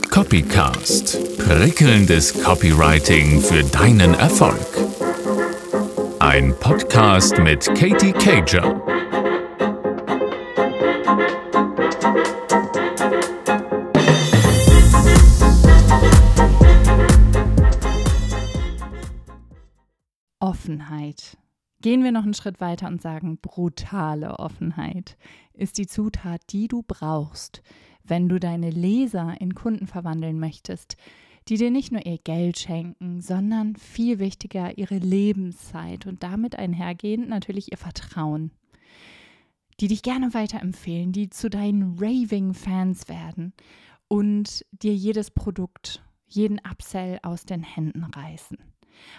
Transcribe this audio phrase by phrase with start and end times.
[0.00, 1.36] Copycast.
[1.36, 4.58] Prickelndes Copywriting für deinen Erfolg.
[6.18, 8.80] Ein Podcast mit Katie Cager.
[20.40, 21.36] Offenheit.
[21.82, 25.18] Gehen wir noch einen Schritt weiter und sagen, brutale Offenheit
[25.52, 27.60] ist die Zutat, die du brauchst,
[28.04, 30.96] wenn du deine Leser in Kunden verwandeln möchtest,
[31.48, 37.28] die dir nicht nur ihr Geld schenken, sondern viel wichtiger ihre Lebenszeit und damit einhergehend
[37.28, 38.52] natürlich ihr Vertrauen.
[39.80, 43.52] Die dich gerne weiterempfehlen, die zu deinen Raving-Fans werden
[44.06, 48.58] und dir jedes Produkt, jeden Upsell aus den Händen reißen.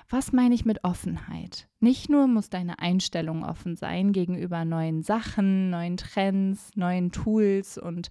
[0.10, 1.68] Was meine ich mit Offenheit?
[1.80, 8.10] Nicht nur muss deine Einstellung offen sein gegenüber neuen Sachen, neuen Trends, neuen Tools und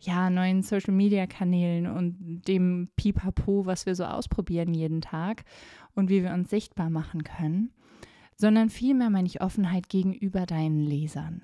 [0.00, 5.44] ja, neuen Social Media Kanälen und dem Pipapo, was wir so ausprobieren jeden Tag
[5.94, 7.72] und wie wir uns sichtbar machen können,
[8.36, 11.42] sondern vielmehr meine ich Offenheit gegenüber deinen Lesern.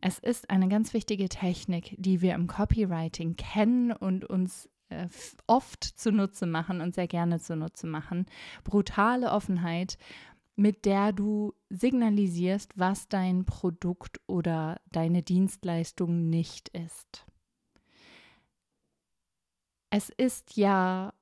[0.00, 5.06] Es ist eine ganz wichtige Technik, die wir im Copywriting kennen und uns äh,
[5.46, 8.26] oft zunutze machen und sehr gerne zunutze machen.
[8.64, 9.98] Brutale Offenheit,
[10.56, 17.26] mit der du signalisierst, was dein Produkt oder deine Dienstleistung nicht ist.
[19.94, 21.12] Es ist ja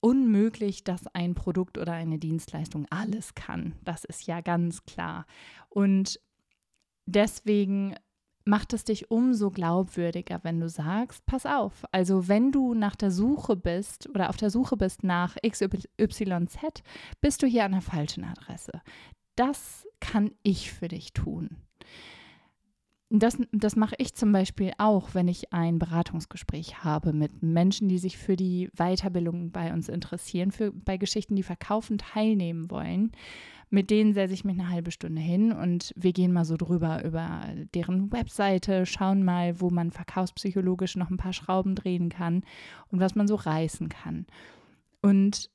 [0.00, 3.74] unmöglich, dass ein Produkt oder eine Dienstleistung alles kann.
[3.82, 5.26] Das ist ja ganz klar.
[5.68, 6.20] Und
[7.04, 7.96] deswegen
[8.44, 13.10] macht es dich umso glaubwürdiger, wenn du sagst, pass auf, also wenn du nach der
[13.10, 16.84] Suche bist oder auf der Suche bist nach XYZ,
[17.20, 18.82] bist du hier an der falschen Adresse.
[19.34, 21.56] Das kann ich für dich tun.
[23.14, 27.98] Das, das mache ich zum Beispiel auch, wenn ich ein Beratungsgespräch habe mit Menschen, die
[27.98, 33.12] sich für die Weiterbildung bei uns interessieren, für, bei Geschichten, die verkaufen, teilnehmen wollen
[33.72, 37.02] mit denen setze ich mich eine halbe Stunde hin und wir gehen mal so drüber
[37.04, 37.40] über
[37.74, 42.44] deren Webseite, schauen mal, wo man verkaufspsychologisch noch ein paar Schrauben drehen kann
[42.88, 44.26] und was man so reißen kann.
[45.00, 45.48] Und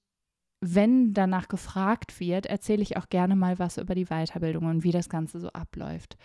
[0.62, 4.92] wenn danach gefragt wird, erzähle ich auch gerne mal was über die Weiterbildung und wie
[4.92, 6.18] das Ganze so abläuft.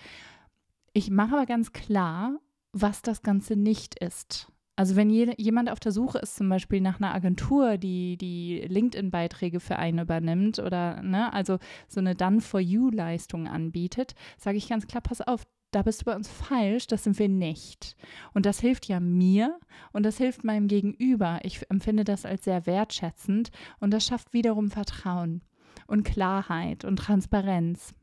[0.92, 2.38] Ich mache aber ganz klar,
[2.72, 4.52] was das Ganze nicht ist.
[4.74, 9.60] Also wenn jemand auf der Suche ist, zum Beispiel nach einer Agentur, die die LinkedIn-Beiträge
[9.60, 11.58] für einen übernimmt oder ne, also
[11.88, 16.28] so eine Done-for-You-Leistung anbietet, sage ich ganz klar, pass auf, da bist du bei uns
[16.28, 17.96] falsch, das sind wir nicht.
[18.32, 19.58] Und das hilft ja mir
[19.92, 21.40] und das hilft meinem Gegenüber.
[21.42, 25.42] Ich empfinde das als sehr wertschätzend und das schafft wiederum Vertrauen
[25.86, 27.94] und Klarheit und Transparenz.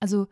[0.00, 0.28] Also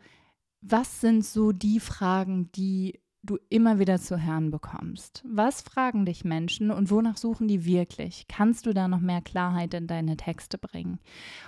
[0.61, 5.23] was sind so die Fragen, die du immer wieder zu hören bekommst.
[5.27, 8.27] Was fragen dich Menschen und wonach suchen die wirklich?
[8.27, 10.99] Kannst du da noch mehr Klarheit in deine Texte bringen?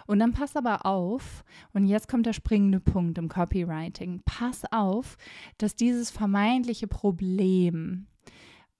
[0.05, 5.17] Und dann pass aber auf, und jetzt kommt der springende Punkt im Copywriting, pass auf,
[5.57, 8.07] dass dieses vermeintliche Problem,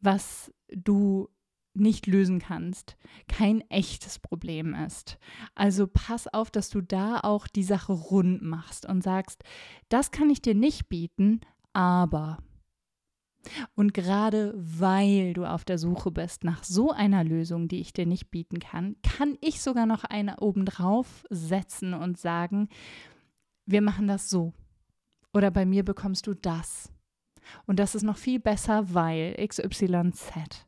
[0.02, 1.30] was du
[1.73, 5.17] nicht lösen kannst, kein echtes Problem ist.
[5.55, 9.43] Also pass auf, dass du da auch die Sache rund machst und sagst,
[9.89, 11.41] das kann ich dir nicht bieten,
[11.73, 12.39] aber
[13.75, 18.05] und gerade weil du auf der Suche bist nach so einer Lösung, die ich dir
[18.05, 22.69] nicht bieten kann, kann ich sogar noch eine obendrauf setzen und sagen,
[23.65, 24.53] wir machen das so.
[25.33, 26.91] Oder bei mir bekommst du das.
[27.65, 30.67] Und das ist noch viel besser, weil XYZ.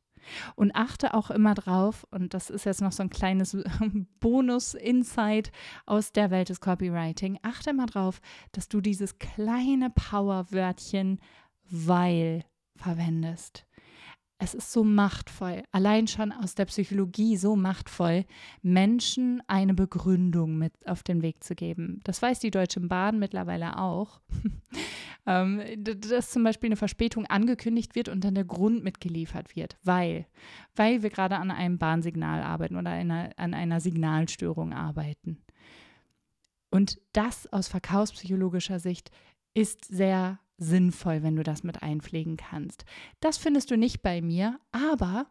[0.55, 3.57] Und achte auch immer drauf, und das ist jetzt noch so ein kleines
[4.19, 5.51] Bonus-Insight
[5.85, 11.19] aus der Welt des Copywriting, achte immer drauf, dass du dieses kleine Power-Wörtchen
[11.69, 12.43] weil
[12.75, 13.65] verwendest.
[14.43, 18.25] Es ist so machtvoll, allein schon aus der Psychologie so machtvoll,
[18.61, 22.01] Menschen eine Begründung mit auf den Weg zu geben.
[22.03, 24.19] Das weiß die Deutsche Bahn mittlerweile auch.
[25.25, 30.25] Ähm, dass zum Beispiel eine Verspätung angekündigt wird und dann der Grund mitgeliefert wird, weil,
[30.75, 35.41] weil wir gerade an einem Bahnsignal arbeiten oder einer, an einer Signalstörung arbeiten.
[36.71, 39.11] Und das aus verkaufspsychologischer Sicht
[39.53, 42.85] ist sehr sinnvoll, wenn du das mit einpflegen kannst.
[43.19, 45.27] Das findest du nicht bei mir, aber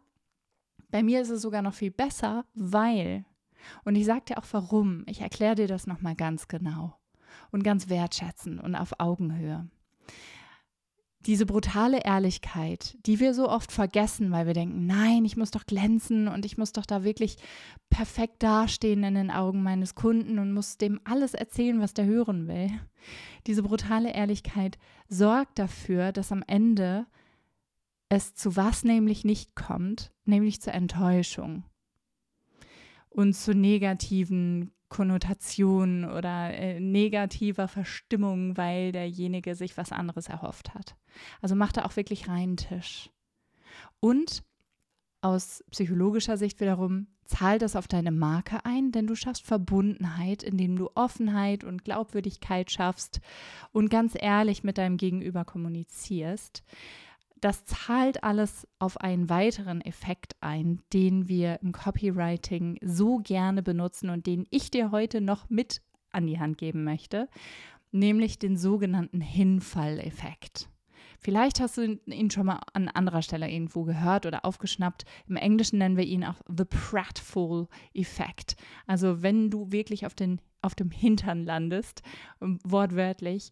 [0.90, 3.24] bei mir ist es sogar noch viel besser, weil,
[3.84, 6.98] und ich sage dir auch warum, ich erkläre dir das nochmal ganz genau
[7.50, 9.68] und ganz wertschätzend und auf Augenhöhe
[11.26, 15.66] diese brutale Ehrlichkeit, die wir so oft vergessen, weil wir denken, nein, ich muss doch
[15.66, 17.36] glänzen und ich muss doch da wirklich
[17.90, 22.48] perfekt dastehen in den Augen meines Kunden und muss dem alles erzählen, was der hören
[22.48, 22.70] will.
[23.46, 24.78] Diese brutale Ehrlichkeit
[25.08, 27.06] sorgt dafür, dass am Ende
[28.08, 31.64] es zu was nämlich nicht kommt, nämlich zur Enttäuschung
[33.08, 40.96] und zu negativen Konnotationen oder äh, negativer Verstimmung, weil derjenige sich was anderes erhofft hat.
[41.40, 43.08] Also macht da auch wirklich reinen Tisch.
[44.00, 44.44] Und
[45.22, 50.76] aus psychologischer Sicht wiederum, zahl das auf deine Marke ein, denn du schaffst Verbundenheit, indem
[50.76, 53.22] du Offenheit und Glaubwürdigkeit schaffst
[53.72, 56.62] und ganz ehrlich mit deinem Gegenüber kommunizierst
[57.42, 64.10] das zahlt alles auf einen weiteren Effekt ein, den wir im Copywriting so gerne benutzen
[64.10, 67.28] und den ich dir heute noch mit an die Hand geben möchte,
[67.90, 70.68] nämlich den sogenannten Hinfalleffekt.
[71.18, 75.04] Vielleicht hast du ihn schon mal an anderer Stelle irgendwo gehört oder aufgeschnappt.
[75.28, 78.56] Im Englischen nennen wir ihn auch The Pratfall Effekt.
[78.86, 82.02] Also wenn du wirklich auf, den, auf dem Hintern landest,
[82.40, 83.50] wortwörtlich,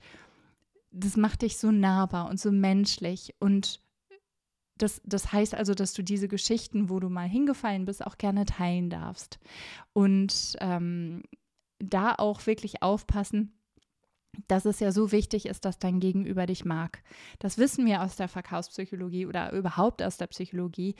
[0.90, 3.81] das macht dich so nahbar und so menschlich und
[4.82, 8.46] das, das heißt also, dass du diese Geschichten, wo du mal hingefallen bist, auch gerne
[8.46, 9.38] teilen darfst.
[9.92, 11.22] Und ähm,
[11.78, 13.52] da auch wirklich aufpassen,
[14.46, 17.02] dass es ja so wichtig ist, dass dein Gegenüber dich mag.
[17.40, 20.94] Das wissen wir aus der Verkaufspsychologie oder überhaupt aus der Psychologie.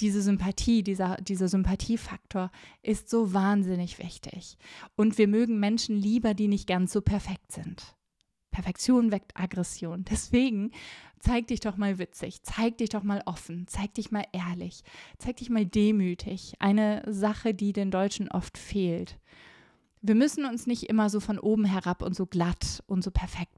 [0.00, 2.50] Diese Sympathie, dieser, dieser Sympathiefaktor
[2.82, 4.56] ist so wahnsinnig wichtig.
[4.94, 7.95] Und wir mögen Menschen lieber, die nicht ganz so perfekt sind.
[8.56, 10.06] Perfektion weckt Aggression.
[10.10, 10.70] Deswegen
[11.18, 14.82] zeig dich doch mal witzig, zeig dich doch mal offen, zeig dich mal ehrlich,
[15.18, 16.54] zeig dich mal demütig.
[16.58, 19.18] Eine Sache, die den Deutschen oft fehlt.
[20.00, 23.52] Wir müssen uns nicht immer so von oben herab und so glatt und so perfekt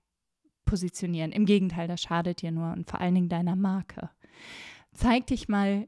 [0.64, 1.30] positionieren.
[1.30, 4.10] Im Gegenteil, das schadet dir nur und vor allen Dingen deiner Marke.
[4.94, 5.86] Zeig dich mal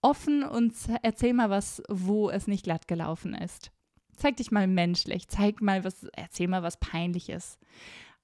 [0.00, 0.72] offen und
[1.02, 3.70] erzähl mal was, wo es nicht glatt gelaufen ist.
[4.16, 7.58] Zeig dich mal menschlich, zeig mal was, erzähl mal was Peinliches.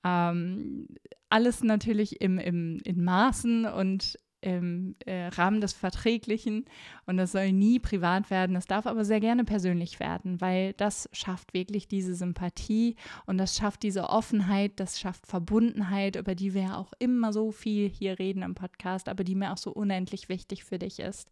[0.06, 0.86] Ähm,
[1.28, 6.66] alles natürlich im, im, in Maßen und im äh, Rahmen des Verträglichen
[7.06, 11.08] und das soll nie privat werden, das darf aber sehr gerne persönlich werden, weil das
[11.12, 12.94] schafft wirklich diese Sympathie
[13.24, 17.50] und das schafft diese Offenheit, das schafft Verbundenheit, über die wir ja auch immer so
[17.50, 21.28] viel hier reden im Podcast, aber die mir auch so unendlich wichtig für dich ist.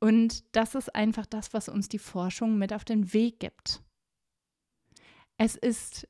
[0.00, 3.80] Und das ist einfach das, was uns die Forschung mit auf den Weg gibt.
[5.36, 6.08] Es ist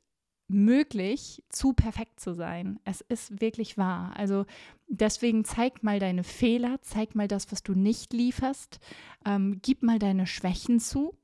[0.52, 2.78] möglich, zu perfekt zu sein.
[2.84, 4.12] Es ist wirklich wahr.
[4.16, 4.46] Also
[4.88, 8.78] deswegen zeig mal deine Fehler, zeig mal das, was du nicht lieferst,
[9.25, 11.16] ähm, gib mal deine Schwächen zu,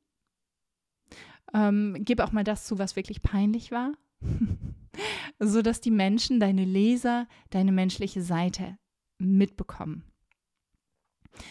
[1.55, 3.93] ähm, gib auch mal das zu, was wirklich peinlich war,
[5.39, 8.79] sodass die Menschen, deine Leser, deine menschliche Seite
[9.19, 10.05] mitbekommen.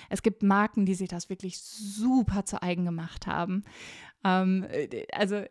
[0.10, 3.64] Es gibt Marken, die sich das wirklich super zu eigen gemacht haben.
[4.24, 5.44] Ähm, äh, also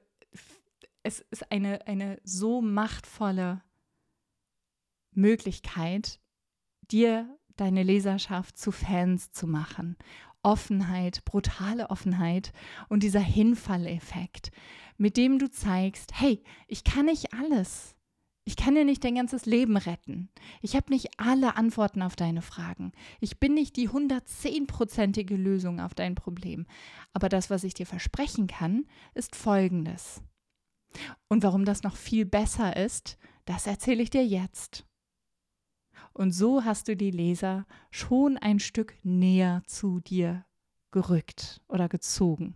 [1.07, 3.63] es ist eine, eine so machtvolle
[5.13, 6.19] Möglichkeit,
[6.91, 9.97] dir deine Leserschaft zu Fans zu machen.
[10.43, 12.53] Offenheit, brutale Offenheit
[12.89, 14.51] und dieser Hinfalleffekt,
[14.97, 17.95] mit dem du zeigst, hey, ich kann nicht alles.
[18.45, 20.29] Ich kann dir nicht dein ganzes Leben retten.
[20.61, 22.93] Ich habe nicht alle Antworten auf deine Fragen.
[23.21, 26.67] Ich bin nicht die 110-prozentige Lösung auf dein Problem.
[27.13, 30.23] Aber das, was ich dir versprechen kann, ist Folgendes.
[31.29, 34.85] Und warum das noch viel besser ist, das erzähle ich dir jetzt.
[36.13, 40.45] Und so hast du die Leser schon ein Stück näher zu dir
[40.91, 42.55] gerückt oder gezogen.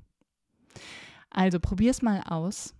[1.28, 2.74] Also probier's mal aus.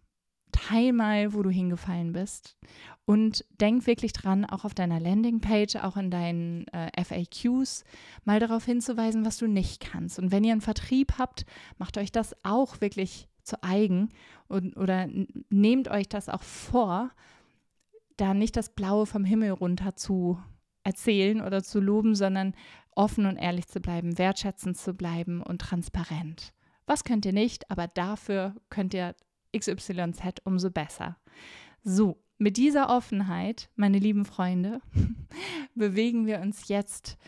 [0.52, 2.57] Teil mal, wo du hingefallen bist
[3.05, 7.85] und denk wirklich dran, auch auf deiner Landingpage, auch in deinen äh, FAQs,
[8.25, 10.19] mal darauf hinzuweisen, was du nicht kannst.
[10.19, 11.47] Und wenn ihr einen Vertrieb habt,
[11.79, 14.11] macht euch das auch wirklich zu eigen
[14.49, 15.09] und, oder
[15.50, 17.11] nehmt euch das auch vor,
[18.16, 20.38] da nicht das Blaue vom Himmel runter zu
[20.85, 22.54] erzählen oder zu loben, sondern
[22.95, 26.52] offen und ehrlich zu bleiben, wertschätzend zu bleiben und transparent.
[26.87, 29.14] Was könnt ihr nicht, aber dafür könnt ihr
[29.57, 31.16] XYZ umso besser.
[31.83, 34.80] So, mit dieser Offenheit, meine lieben Freunde,
[35.75, 37.19] bewegen wir uns jetzt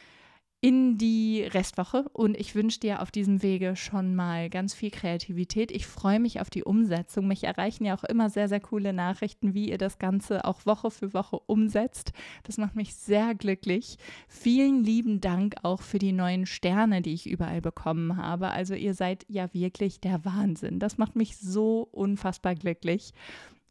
[0.60, 0.96] in
[1.42, 5.70] Restwoche und ich wünsche dir auf diesem Wege schon mal ganz viel Kreativität.
[5.70, 7.28] Ich freue mich auf die Umsetzung.
[7.28, 10.90] Mich erreichen ja auch immer sehr, sehr coole Nachrichten, wie ihr das Ganze auch Woche
[10.90, 12.12] für Woche umsetzt.
[12.44, 13.98] Das macht mich sehr glücklich.
[14.28, 18.50] Vielen lieben Dank auch für die neuen Sterne, die ich überall bekommen habe.
[18.50, 20.78] Also ihr seid ja wirklich der Wahnsinn.
[20.78, 23.12] Das macht mich so unfassbar glücklich.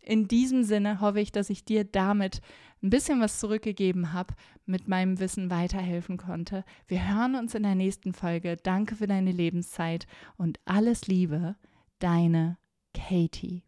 [0.04, 2.42] In diesem Sinne hoffe ich, dass ich dir damit
[2.84, 4.34] ein bisschen was zurückgegeben habe,
[4.66, 6.64] mit meinem Wissen weiterhelfen konnte.
[6.88, 8.58] Wir hören uns in der nächsten Folge.
[8.58, 10.08] Danke für deine Lebenszeit
[10.38, 11.56] und alles Liebe,
[12.00, 12.58] deine
[12.94, 13.64] Katie.